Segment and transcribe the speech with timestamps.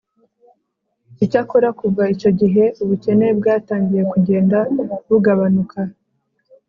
[1.25, 4.57] icyakora kuva icyo gihe, ubukene bwatangiye kugenda
[5.09, 5.79] bugabanuka